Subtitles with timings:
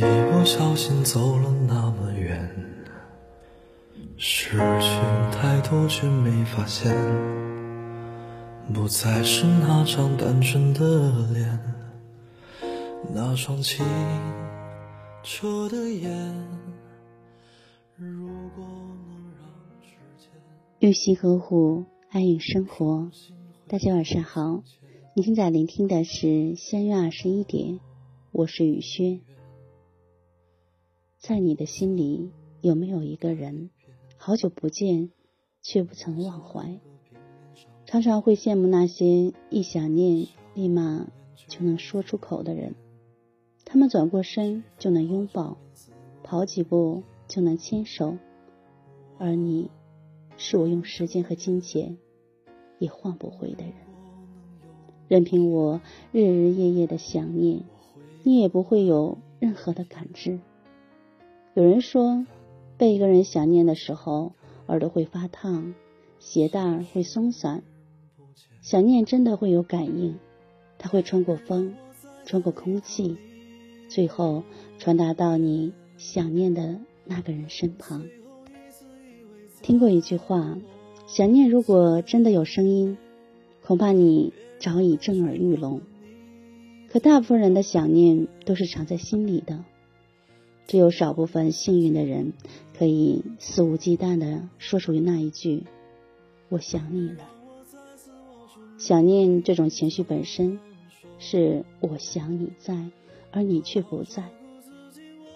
[0.00, 2.50] 一不小心走了那么远，
[4.16, 4.88] 失去
[5.30, 6.90] 太多却没发现，
[8.72, 11.60] 不再是那张单纯的脸，
[13.12, 13.84] 那双清
[15.22, 16.10] 澈的眼。
[17.96, 18.64] 如果
[19.06, 19.44] 能让
[19.82, 20.30] 时间
[20.78, 23.10] 用心呵护，爱与生活。
[23.68, 24.62] 大家晚上好，
[25.14, 27.80] 你现在聆听的是相约二十一点，
[28.32, 29.20] 我是雨轩。
[31.20, 32.30] 在你的心里，
[32.62, 33.68] 有没有一个人，
[34.16, 35.10] 好久不见，
[35.60, 36.80] 却不曾忘怀？
[37.84, 41.06] 常常会羡慕那些一想念立马
[41.46, 42.74] 就能说出口的人，
[43.66, 45.58] 他们转过身就能拥抱，
[46.22, 48.16] 跑几步就能牵手，
[49.18, 49.70] 而你，
[50.38, 51.98] 是我用时间和金钱
[52.78, 53.74] 也换不回的人。
[55.06, 57.60] 任凭我日日夜夜的想念，
[58.22, 60.40] 你也不会有任何的感知。
[61.60, 62.24] 有人说，
[62.78, 64.32] 被一个人想念的时候，
[64.66, 65.74] 耳朵会发烫，
[66.18, 67.62] 鞋带会松散。
[68.62, 70.18] 想念真的会有感应，
[70.78, 71.74] 它会穿过风，
[72.24, 73.18] 穿过空气，
[73.90, 74.42] 最后
[74.78, 78.06] 传达到你想念的那个人身旁。
[79.60, 80.56] 听过一句话，
[81.06, 82.96] 想念如果真的有声音，
[83.62, 85.82] 恐怕你早已震耳欲聋。
[86.88, 89.62] 可大部分人的想念都是藏在心里的。
[90.70, 92.32] 只有少部分幸运的人，
[92.78, 95.64] 可以肆无忌惮地说出那一句
[96.48, 97.28] “我想你了”。
[98.78, 100.60] 想念这种情绪本身，
[101.18, 102.86] 是我想你在，
[103.32, 104.30] 而你却不在。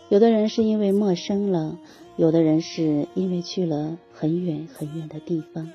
[0.08, 1.80] 有的人是因为陌生了，
[2.16, 5.72] 有的人是因为去了很远很远的地方，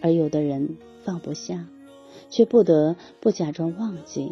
[0.00, 1.66] 而有的人放不下，
[2.30, 4.30] 却不得不假装忘记。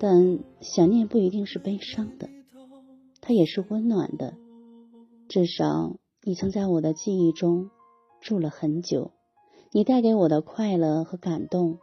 [0.00, 2.28] 但想念不一定是悲伤的。
[3.26, 4.36] 它也是温暖的，
[5.28, 7.70] 至少你曾在我的记忆中
[8.20, 9.12] 住了很久。
[9.72, 11.78] 你带给我的快乐和感动，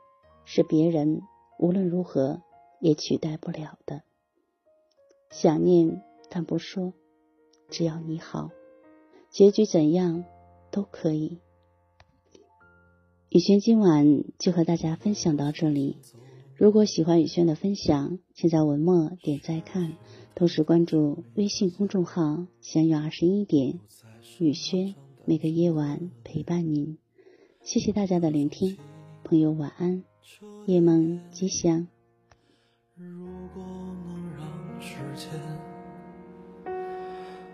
[0.45, 1.23] 是别人
[1.57, 2.43] 无论如何
[2.79, 4.03] 也取代不了的。
[5.31, 6.93] 想念但不说，
[7.69, 8.51] 只要你好，
[9.31, 10.23] 结局怎样
[10.69, 11.39] 都可以。
[13.29, 15.97] 雨轩今晚就和大家分享到这里。
[16.55, 19.97] 如果喜欢雨轩的分享，请在文末点再看。
[20.33, 23.79] 同时关注微信公众号“相约二十一点”，
[24.39, 26.97] 雨轩每个夜晚陪伴您。
[27.61, 28.77] 谢谢大家的聆听，
[29.23, 30.03] 朋友晚安，
[30.65, 31.87] 夜梦吉祥。
[32.95, 33.63] 如果
[34.05, 35.29] 能让时间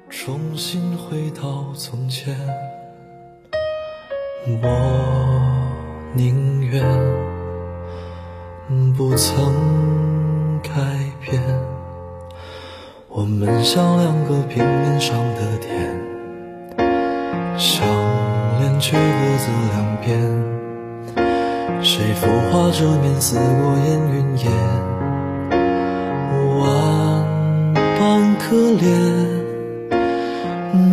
[0.09, 2.38] 重新回到从前，
[4.45, 6.81] 我宁愿
[8.95, 10.71] 不曾改
[11.19, 11.66] 变。
[13.17, 15.67] 我们像两个平面上的点，
[17.57, 17.83] 相
[18.59, 19.01] 连却各
[19.39, 20.05] 自两边。
[21.81, 24.51] 谁浮化这面似过烟云烟，
[26.59, 28.85] 万般可怜。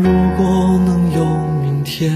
[0.03, 0.09] 如
[0.39, 1.27] 果能有
[1.61, 2.11] 明天，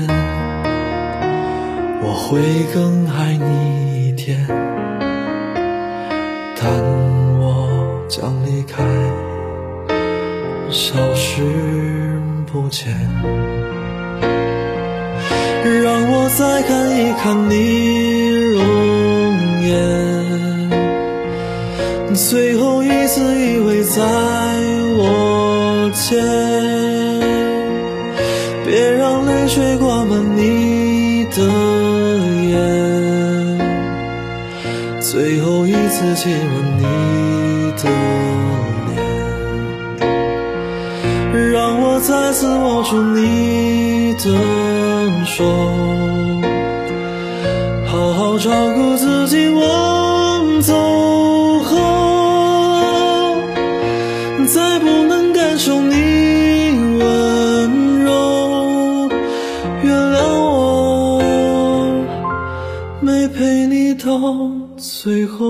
[2.01, 4.39] 我会更爱你一点。
[6.59, 6.73] 但
[7.39, 7.69] 我
[8.09, 8.83] 将离开。
[10.71, 11.43] 消失
[12.47, 12.95] 不见，
[15.83, 17.55] 让我再看一看你
[18.53, 18.63] 容
[19.67, 19.75] 颜，
[22.15, 24.03] 最后一次依偎在
[24.99, 26.19] 我肩，
[28.67, 31.43] 别让泪水挂满你的
[32.51, 32.57] 眼，
[35.01, 36.85] 最后一次亲吻你
[42.09, 44.25] 再次握住你的
[45.27, 45.45] 手，
[47.85, 49.47] 好好照顾自己。
[49.51, 50.73] 我走
[51.65, 51.77] 后，
[54.47, 59.11] 再不能感受你温柔，
[59.83, 61.23] 原谅我
[63.03, 64.19] 没陪你到
[64.79, 65.45] 最后。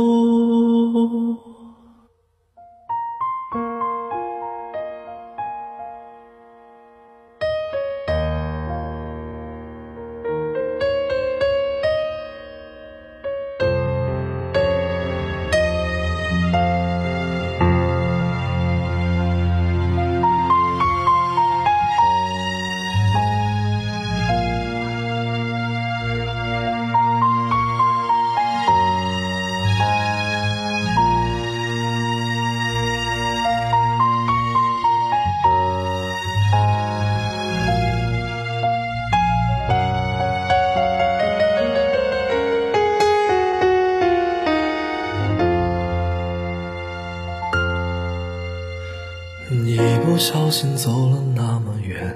[50.18, 52.12] 不小心走了那么远，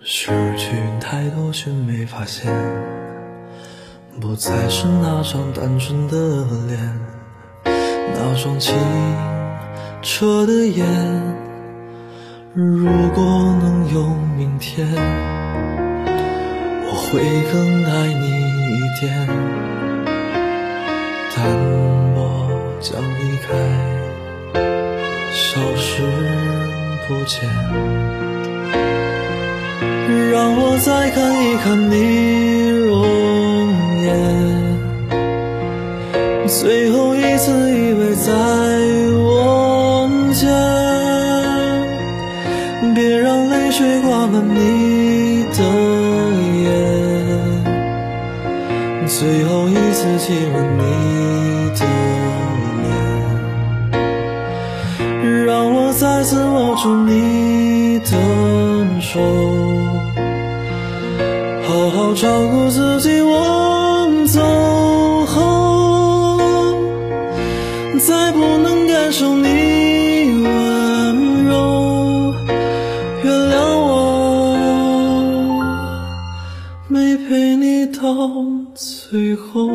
[0.00, 2.50] 失去太多却没发现，
[4.18, 7.00] 不再是那张单纯的脸，
[8.14, 8.74] 那双清
[10.00, 10.86] 澈的眼。
[12.54, 13.22] 如果
[13.60, 14.88] 能有明天，
[16.86, 17.20] 我会
[17.52, 18.26] 更爱你
[18.72, 19.28] 一点，
[21.36, 21.44] 但
[22.16, 22.18] 我
[22.80, 23.97] 将离开。
[25.38, 26.02] 消失
[27.06, 27.48] 不见，
[30.32, 33.06] 让我再看一看你容
[34.02, 34.06] 颜，
[36.48, 38.32] 最后一次依偎在
[39.14, 40.50] 我肩，
[42.94, 45.62] 别让泪水挂满你的
[46.64, 46.66] 眼，
[49.06, 50.80] 最后一次亲吻你
[51.78, 51.97] 的。
[56.00, 58.12] 再次握住你的
[59.00, 59.18] 手，
[61.66, 63.20] 好好照顾自己。
[63.20, 64.40] 我走
[65.26, 66.38] 后，
[67.98, 72.32] 再不能感受你温柔，
[73.24, 74.56] 原谅我
[76.86, 78.00] 没陪你到
[78.76, 79.68] 最后。